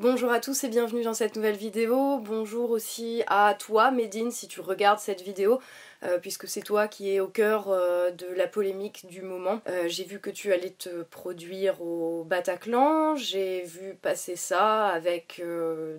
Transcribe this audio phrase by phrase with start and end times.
[0.00, 2.20] Bonjour à tous et bienvenue dans cette nouvelle vidéo.
[2.20, 5.60] Bonjour aussi à toi Médine si tu regardes cette vidéo.
[6.02, 9.60] Euh, puisque c'est toi qui es au cœur euh, de la polémique du moment.
[9.68, 15.42] Euh, j'ai vu que tu allais te produire au Bataclan, j'ai vu passer ça avec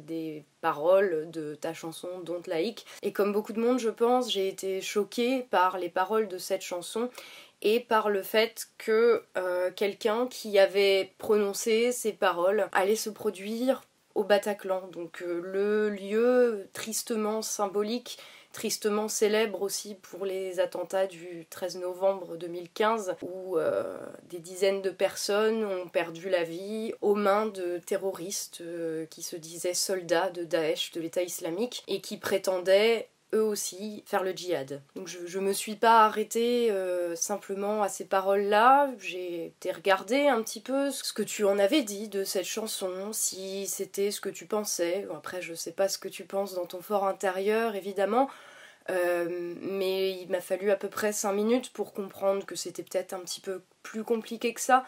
[0.08, 2.88] des paroles de ta chanson Don't Like.
[3.04, 6.64] Et comme beaucoup de monde, je pense, j'ai été choquée par les paroles de cette
[6.64, 7.12] chanson
[7.62, 9.24] et par le fait que
[9.76, 13.84] quelqu'un qui avait prononcé ces paroles allait se produire
[14.16, 18.20] au Bataclan, donc le lieu tristement symbolique
[18.52, 23.98] tristement célèbre aussi pour les attentats du 13 novembre 2015 où euh,
[24.30, 29.36] des dizaines de personnes ont perdu la vie aux mains de terroristes euh, qui se
[29.36, 34.82] disaient soldats de Daesh, de l'État islamique, et qui prétendaient eux aussi faire le djihad.
[34.96, 40.28] Donc je, je me suis pas arrêtée euh, simplement à ces paroles-là, j'ai été regarder
[40.28, 44.22] un petit peu ce que tu en avais dit de cette chanson, si c'était ce
[44.22, 45.08] que tu pensais.
[45.16, 48.30] Après je sais pas ce que tu penses dans ton fort intérieur évidemment,
[48.90, 53.14] euh, mais il m'a fallu à peu près 5 minutes pour comprendre que c'était peut-être
[53.14, 54.86] un petit peu plus compliqué que ça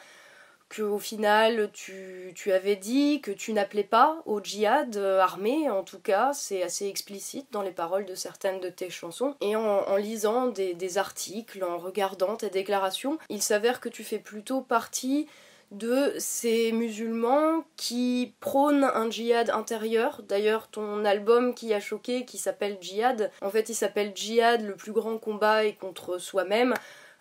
[0.76, 6.00] qu'au final tu, avais dit que tu n'appelais pas au djihad euh, armé, en tout
[6.00, 9.36] cas c'est assez explicite dans les paroles de certaines de tes chansons.
[9.42, 14.62] Et en, lisant des, articles, en regardant tes déclarations, il s'avère que tu fais plutôt
[14.62, 15.28] partie
[15.72, 20.22] de ces musulmans qui prônent un djihad intérieur.
[20.24, 24.76] D'ailleurs, ton album qui a choqué, qui s'appelle Djihad, en fait il s'appelle Djihad, le
[24.76, 26.76] plus grand combat est contre soi-même,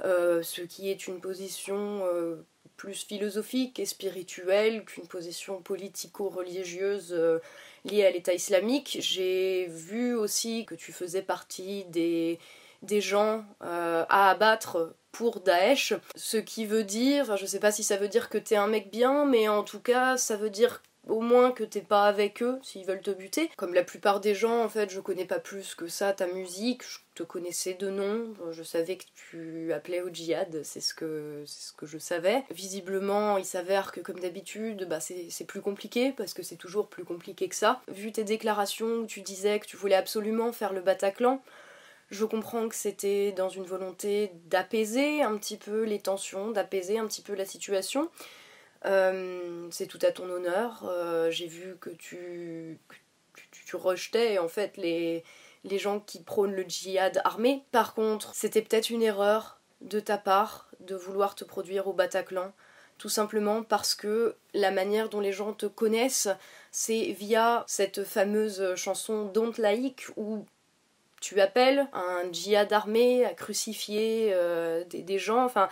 [0.04, 2.44] euh, ce qui est une position euh,
[2.82, 7.38] plus philosophique et spirituelle qu'une position politico-religieuse euh,
[7.84, 8.98] liée à l'État islamique.
[9.00, 12.40] J'ai vu aussi que tu faisais partie des,
[12.82, 17.84] des gens euh, à abattre pour Daesh, ce qui veut dire, je sais pas si
[17.84, 20.82] ça veut dire que t'es un mec bien, mais en tout cas ça veut dire
[21.08, 23.50] au moins que t'es pas avec eux s'ils veulent te buter.
[23.56, 26.82] Comme la plupart des gens, en fait, je connais pas plus que ça ta musique,
[26.84, 31.42] je te connaissais de nom, je savais que tu appelais au djihad, c'est ce que,
[31.46, 32.44] ce que je savais.
[32.50, 37.04] Visiblement, il s'avère que comme d'habitude, bah, c'est plus compliqué, parce que c'est toujours plus
[37.04, 37.82] compliqué que ça.
[37.88, 41.42] Vu tes déclarations où tu disais que tu voulais absolument faire le Bataclan,
[42.10, 47.06] je comprends que c'était dans une volonté d'apaiser un petit peu les tensions, d'apaiser un
[47.06, 48.10] petit peu la situation.
[48.84, 50.84] Euh, c'est tout à ton honneur.
[50.86, 52.78] Euh, j'ai vu que tu,
[53.66, 55.24] tu, rejetais en fait les,
[55.64, 57.64] les gens qui prônent le djihad armé.
[57.70, 62.52] Par contre, c'était peut-être une erreur de ta part de vouloir te produire au Bataclan,
[62.98, 66.28] tout simplement parce que la manière dont les gens te connaissent,
[66.70, 70.44] c'est via cette fameuse chanson Don't Like où
[71.22, 75.68] tu appelles un djihad armé à crucifier euh, des, gens, enfin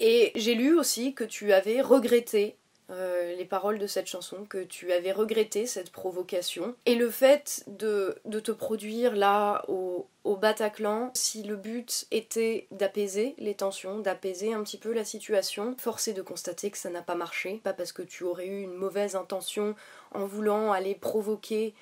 [0.00, 2.56] et j'ai lu aussi que tu avais regretté
[2.90, 6.74] euh, les paroles de cette chanson, que tu avais regretté cette provocation.
[6.86, 13.54] Et le fait de, te produire là au, Bataclan, si le but était d'apaiser les
[13.54, 17.60] tensions, d'apaiser un petit peu la situation, forcé de constater que ça n'a pas marché.
[17.62, 19.74] Pas parce que tu aurais eu une mauvaise intention
[20.12, 21.74] en voulant aller provoquer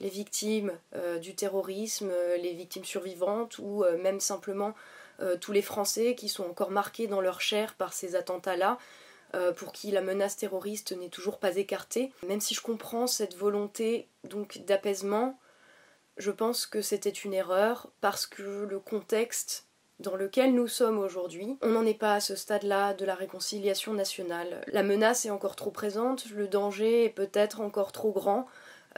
[0.00, 2.10] les victimes euh, du terrorisme,
[2.40, 4.74] les victimes survivantes ou euh, même simplement
[5.20, 8.78] euh, tous les Français qui sont encore marqués dans leur chair par ces attentats-là,
[9.34, 12.12] euh, pour qui la menace terroriste n'est toujours pas écartée.
[12.26, 15.38] Même si je comprends cette volonté donc d'apaisement,
[16.16, 19.66] je pense que c'était une erreur parce que le contexte
[19.98, 23.94] dans lequel nous sommes aujourd'hui, on n'en est pas à ce stade-là de la réconciliation
[23.94, 24.62] nationale.
[24.68, 28.46] La menace est encore trop présente, le danger est peut-être encore trop grand,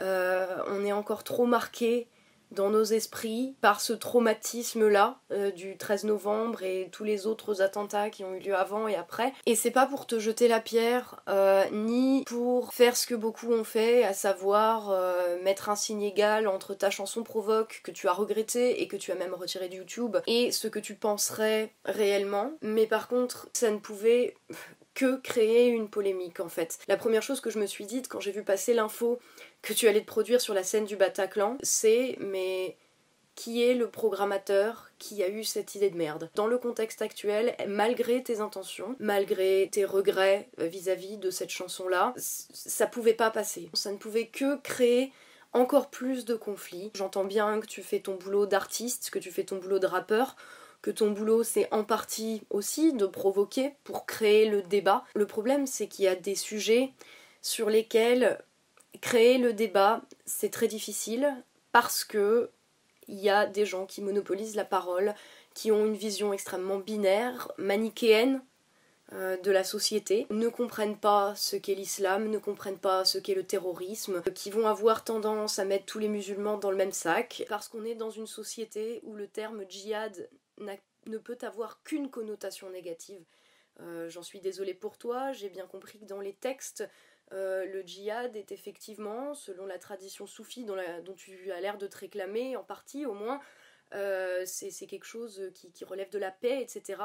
[0.01, 2.07] euh, on est encore trop marqué
[2.51, 8.09] dans nos esprits par ce traumatisme-là euh, du 13 novembre et tous les autres attentats
[8.09, 9.33] qui ont eu lieu avant et après.
[9.45, 13.51] Et c'est pas pour te jeter la pierre, euh, ni pour faire ce que beaucoup
[13.51, 18.07] ont fait, à savoir euh, mettre un signe égal entre ta chanson provoque que tu
[18.07, 21.73] as regretté et que tu as même retiré de YouTube et ce que tu penserais
[21.85, 22.51] réellement.
[22.61, 24.35] Mais par contre, ça ne pouvait
[24.93, 26.79] que créer une polémique en fait.
[26.87, 29.19] La première chose que je me suis dite quand j'ai vu passer l'info
[29.61, 32.77] que tu allais te produire sur la scène du Bataclan, c'est mais
[33.35, 36.29] qui est le programmateur qui a eu cette idée de merde?
[36.35, 42.85] Dans le contexte actuel, malgré tes intentions, malgré tes regrets vis-à-vis de cette chanson-là, ça
[42.85, 43.69] pouvait pas passer.
[43.73, 45.13] Ça ne pouvait que créer
[45.53, 46.91] encore plus de conflits.
[46.95, 50.35] J'entends bien que tu fais ton boulot d'artiste, que tu fais ton boulot de rappeur,
[50.81, 55.03] que ton boulot c'est en partie aussi de provoquer pour créer le débat.
[55.15, 56.93] Le problème c'est qu'il y a des sujets
[57.41, 58.39] sur lesquels
[59.01, 61.35] créer le débat, c'est très difficile
[61.71, 62.49] parce que
[63.07, 65.15] il y a des gens qui monopolisent la parole,
[65.55, 68.41] qui ont une vision extrêmement binaire, manichéenne
[69.13, 73.33] euh, de la société ne comprennent pas ce qu'est l'islam, ne comprennent pas ce qu'est
[73.33, 77.43] le terrorisme, qui vont avoir tendance à mettre tous les musulmans dans le même sac,
[77.49, 80.29] parce qu'on est dans une société où le terme djihad
[80.59, 83.23] ne peut avoir qu'une connotation négative.
[83.79, 86.87] Euh, j'en suis désolée pour toi, j'ai bien compris que dans les textes,
[87.31, 90.75] euh, le djihad est effectivement, selon la tradition soufie dont,
[91.15, 93.39] tu as l'air de te réclamer, en partie au moins,
[93.91, 96.97] c'est quelque chose qui, qui, relève de la paix, etc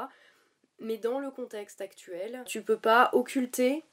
[0.79, 3.83] mais dans le contexte actuel, tu peux pas occulter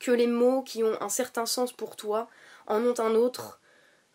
[0.00, 2.28] que les mots qui ont un certain sens pour toi
[2.66, 3.60] en ont un autre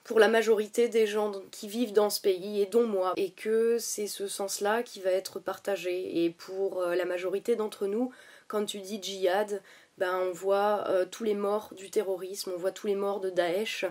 [0.03, 3.77] pour la majorité des gens qui vivent dans ce pays et dont moi, et que
[3.77, 6.23] c'est ce sens-là qui va être partagé.
[6.23, 8.11] Et pour euh, la majorité d'entre nous,
[8.47, 9.61] quand tu dis djihad,
[9.97, 13.29] ben on voit euh, tous les morts du terrorisme, on voit tous les morts de
[13.29, 13.85] Daesh,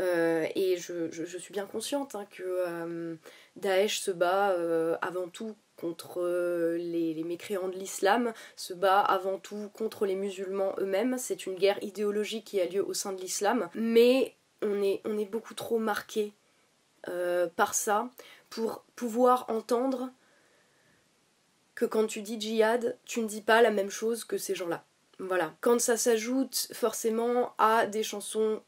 [0.00, 3.18] euh, et je, suis bien consciente hein, que
[3.56, 4.56] Daesh se bat
[5.02, 10.74] avant tout contre euh, les, mécréants de l'islam, se bat avant tout contre les musulmans
[10.78, 11.16] eux-mêmes.
[11.18, 15.54] C'est une guerre idéologique qui a lieu au sein de l'islam, mais on est, beaucoup
[15.54, 16.32] trop marqué
[17.08, 18.10] euh, par ça
[18.48, 20.10] pour pouvoir entendre
[21.74, 24.84] que quand tu dis djihad, tu ne dis pas la même chose que ces gens-là.
[25.18, 25.54] Voilà.
[25.60, 28.62] Quand ça s'ajoute forcément à des chansons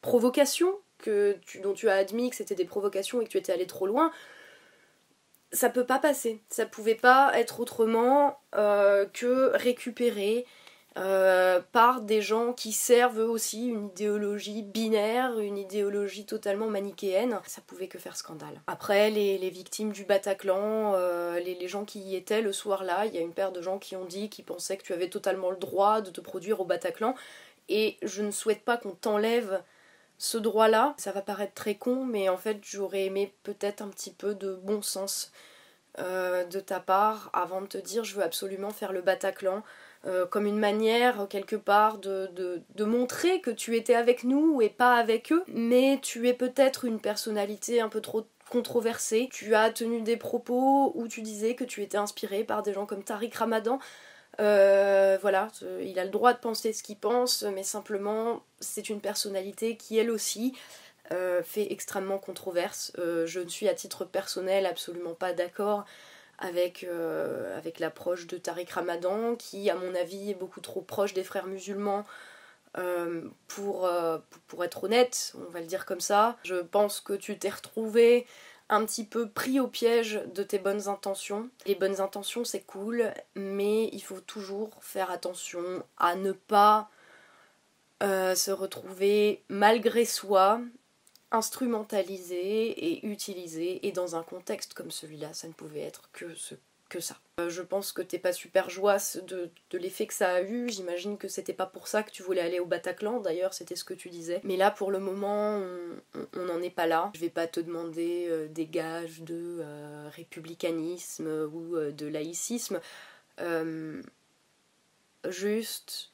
[0.00, 3.66] provocations, que dont tu as admis que c'était des provocations et que tu étais allé
[3.66, 4.10] trop loin,
[5.52, 6.40] ça peut pas passer.
[6.48, 10.46] Ça pouvait pas être autrement euh, que récupéré
[10.96, 17.38] euh, par des gens qui servent aussi une idéologie binaire, une idéologie totalement manichéenne.
[17.46, 18.60] Ça pouvait que faire scandale.
[18.66, 23.14] Après, les, victimes du Bataclan, euh, les, les, gens qui y étaient le soir-là, il
[23.14, 25.50] y a une paire de gens qui ont dit qu'ils pensaient que tu avais totalement
[25.50, 27.14] le droit de te produire au Bataclan.
[27.68, 29.62] Et je ne souhaite pas qu'on t'enlève
[30.18, 34.12] ce droit-là, ça va paraître très con, mais en fait j'aurais aimé peut-être un petit
[34.12, 35.30] peu de bon sens
[35.98, 39.62] euh, de ta part avant de te dire je veux absolument faire le Bataclan.
[40.06, 44.68] Euh, comme une manière quelque part de, de, montrer que tu étais avec nous et
[44.68, 49.28] pas avec eux, mais tu es peut-être une personnalité un peu trop controversée.
[49.32, 52.86] Tu as tenu des propos où tu disais que tu étais inspiré par des gens
[52.86, 53.80] comme Tariq Ramadan.
[54.38, 55.48] Euh, voilà,
[55.82, 59.98] il a le droit de penser ce qu'il pense, mais simplement c'est une personnalité qui
[59.98, 60.54] elle aussi
[61.12, 62.92] euh, fait extrêmement controverse.
[62.98, 65.84] Euh, je ne suis à titre personnel absolument pas d'accord
[66.38, 66.86] avec,
[67.56, 71.46] avec l'approche de Tariq Ramadan, qui à mon avis est beaucoup trop proche des frères
[71.46, 72.04] musulmans.
[73.48, 73.88] pour,
[74.46, 78.26] pour être honnête, on va le dire comme ça, je pense que tu t'es retrouvé
[78.68, 81.48] un petit peu pris au piège de tes bonnes intentions.
[81.66, 85.62] Les bonnes intentions, c'est cool, mais il faut toujours faire attention
[85.98, 86.90] à ne pas
[88.02, 90.60] euh, se retrouver malgré soi
[91.36, 96.54] instrumentalisé et utilisé et dans un contexte comme celui-là, ça ne pouvait être que ce
[96.88, 97.16] que ça.
[97.40, 100.68] Euh, je pense que t'es pas super joyeuse de, l'effet que ça a eu.
[100.68, 103.84] J'imagine que c'était pas pour ça que tu voulais aller au Bataclan, d'ailleurs, c'était ce
[103.84, 104.40] que tu disais.
[104.44, 105.60] Mais là, pour le moment,
[106.34, 107.10] on n'en est pas là.
[107.14, 112.80] Je vais pas te demander euh, des gages de euh, républicanisme ou de laïcisme.
[115.28, 116.12] juste,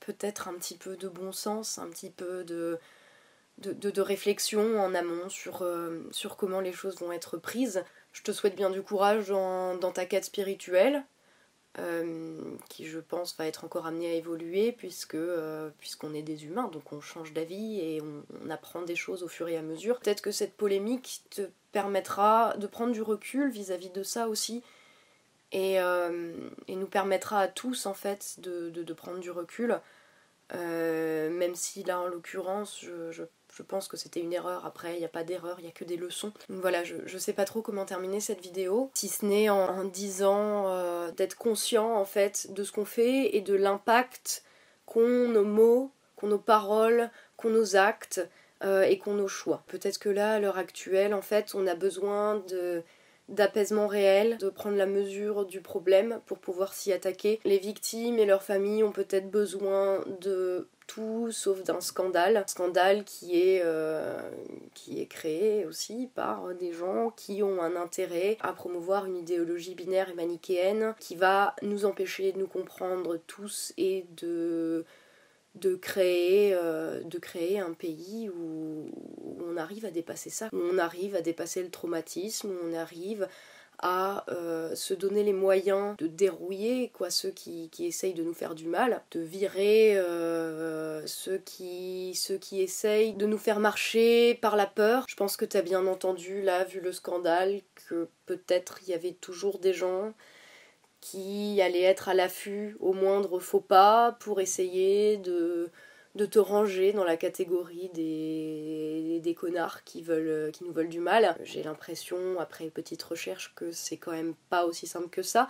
[0.00, 2.78] peut-être un petit peu de bon sens, un petit peu de.
[3.60, 5.66] De, réflexion en amont sur,
[6.12, 7.84] sur comment les choses vont être prises.
[8.12, 11.04] Je te souhaite bien du courage dans, ta quête spirituelle,
[11.78, 16.44] euh, qui je pense va être encore amenée à évoluer puisque euh, puisqu'on est des
[16.44, 20.00] humains, donc on change d'avis et on, apprend des choses au fur et à mesure.
[20.00, 24.64] Peut-être que cette polémique te permettra de prendre du recul vis-à-vis de ça aussi.
[25.54, 29.80] Euh, et, nous permettra à tous en fait de, prendre du recul,
[30.52, 33.22] même si là en l'occurrence je, je
[33.54, 34.64] je pense que c'était une erreur.
[34.64, 36.32] Après, il n'y a pas d'erreur, il n'y a que des leçons.
[36.48, 39.84] Donc voilà, je, ne sais pas trop comment terminer cette vidéo, si ce n'est en,
[39.84, 44.44] disant euh, d'être conscient en fait de ce qu'on fait et de l'impact
[44.86, 48.28] qu'ont nos mots, qu'ont nos paroles, qu'ont nos actes
[48.62, 49.62] euh, et qu'ont nos choix.
[49.68, 52.82] Peut-être que là, à l'heure actuelle, en fait, on a besoin de
[53.30, 57.40] d'apaisement réel, de prendre la mesure du problème pour pouvoir s'y attaquer.
[57.44, 62.42] Les victimes et leurs familles ont peut-être besoin de tout sauf d'un scandale.
[62.48, 64.20] Scandale qui est, euh,
[64.74, 69.76] qui est créé aussi par des gens qui ont un intérêt à promouvoir une idéologie
[69.76, 74.84] binaire et manichéenne qui va nous empêcher de nous comprendre tous et de
[75.54, 78.90] de créer, euh, de créer un pays où,
[79.42, 83.28] on arrive à dépasser ça, où on arrive à dépasser le traumatisme, où on arrive
[83.82, 88.54] à euh, se donner les moyens de dérouiller quoi, ceux qui, essayent de nous faire
[88.54, 94.56] du mal, de virer euh, ceux, qui, ceux qui essayent de nous faire marcher par
[94.56, 95.04] la peur.
[95.08, 98.94] Je pense que tu as bien entendu là, vu le scandale, que peut-être il y
[98.94, 100.12] avait toujours des gens
[101.00, 105.70] qui allait être à l'affût au moindre faux pas pour essayer de,
[106.14, 111.36] te ranger dans la catégorie des, connards qui, veulent, qui nous veulent du mal.
[111.44, 115.48] J'ai l'impression, après petite recherche, que c'est quand même pas aussi simple que ça.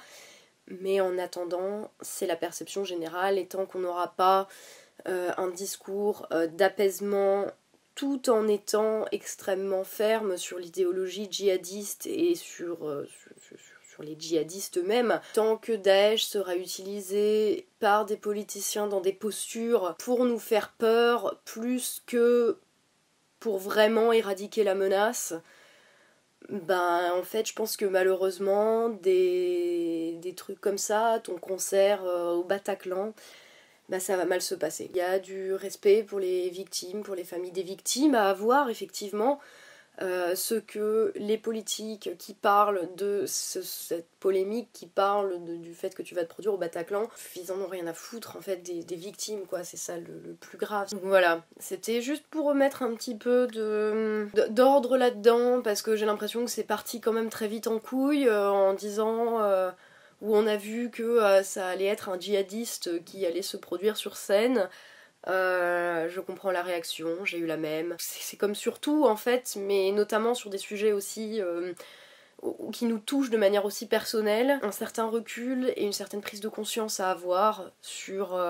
[0.68, 4.46] Mais en attendant, c'est la perception générale, et tant qu'on n'aura pas
[5.08, 7.46] euh, un discours euh, d'apaisement
[7.94, 13.32] tout en étant extrêmement ferme sur l'idéologie djihadiste et sur, euh, sur,
[14.02, 15.20] les djihadistes eux-mêmes.
[15.34, 21.40] Tant que Daesh sera utilisé par des politiciens dans des postures pour nous faire peur
[21.44, 22.58] plus que
[23.38, 25.34] pour vraiment éradiquer la menace,
[26.48, 32.44] ben en fait je pense que malheureusement des, des trucs comme ça, ton concert au
[32.44, 33.14] Bataclan,
[33.90, 34.88] bah, ça va mal se passer.
[34.90, 38.70] Il y a du respect pour les victimes, pour les familles des victimes à avoir
[38.70, 39.40] effectivement.
[40.02, 46.02] Euh, ce que les politiques qui parlent de cette polémique, qui parlent du fait que
[46.02, 48.96] tu vas te produire au Bataclan, ils en ont rien à foutre en fait des,
[48.96, 50.88] victimes, quoi, c'est ça le, plus grave.
[50.90, 53.46] Donc voilà, c'était juste pour remettre un petit peu
[54.48, 58.26] d'ordre là-dedans, parce que j'ai l'impression que c'est parti quand même très vite en couille
[58.26, 59.42] euh, en disant.
[59.42, 59.70] Euh,
[60.22, 64.18] où on a vu que ça allait être un djihadiste qui allait se produire sur
[64.18, 64.68] scène.
[65.28, 67.94] Euh, je comprends la réaction, j'ai eu la même.
[67.98, 71.72] C'est comme surtout en fait, mais notamment sur des sujets aussi euh,
[72.72, 76.48] qui nous touchent de manière aussi personnelle, un certain recul et une certaine prise de
[76.48, 78.40] conscience à avoir sur,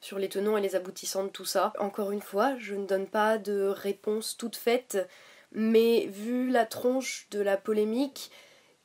[0.00, 1.74] sur les tenants et les aboutissants de tout ça.
[1.78, 5.06] Encore une fois, je ne donne pas de réponse toute faite,
[5.52, 8.30] mais vu la tronche de la polémique,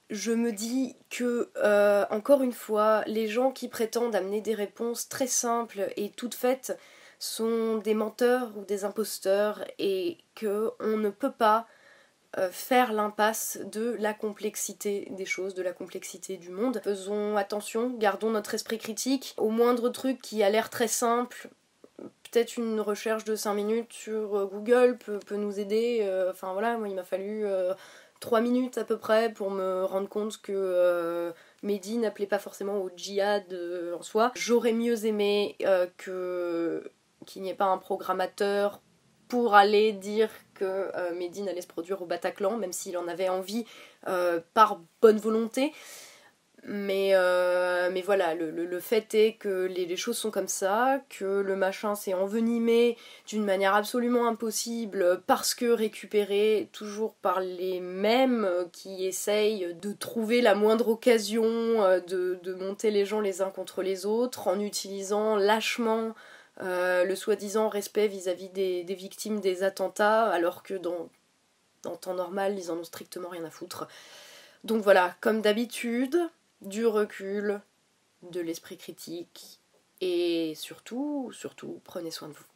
[0.10, 5.10] je me dis que, euh, encore une fois, les gens qui prétendent amener des réponses
[5.10, 6.78] très simples et toutes faites
[7.20, 11.68] sont des menteurs ou des imposteurs et que on ne peut pas
[12.38, 16.82] euh, faire l'impasse de la complexité des choses, de la complexité du monde.
[16.84, 19.34] Faisons attention, gardons notre esprit critique.
[19.38, 21.50] Au moindre truc qui a l'air très simple,
[21.98, 26.08] peut-être une recherche de 5 minutes sur euh, Google peut, nous aider.
[26.30, 27.46] enfin voilà, il m'a fallu
[28.20, 31.32] 3 minutes à peu près pour me rendre compte que euh,
[31.64, 34.32] Mehdi n'appelait pas forcément au djihad euh, en soi.
[34.36, 36.90] J'aurais mieux aimé euh, que
[37.26, 38.82] qu'il n'y ait pas un programmateur
[39.28, 43.66] pour aller dire que Mehdi allait se produire au Bataclan, même s'il en avait envie
[44.54, 45.74] par bonne volonté.
[46.68, 51.94] Mais, euh, voilà, le, fait est que les, choses sont comme ça, que le machin
[51.94, 59.76] s'est envenimé d'une manière absolument impossible parce que récupéré toujours par les mêmes qui essayent
[59.80, 64.48] de trouver la moindre occasion euh, de, monter les gens les uns contre les autres
[64.48, 66.12] en utilisant lâchement euh,
[66.62, 71.10] le soi-disant respect vis-à-vis des, victimes des attentats alors que dans,
[71.84, 73.88] dans temps normal ils en ont strictement rien à foutre.
[74.64, 76.18] Donc voilà, comme d'habitude,
[76.62, 77.62] du recul,
[78.24, 79.60] de l'esprit critique
[80.02, 82.55] et surtout, surtout, prenez soin de vous.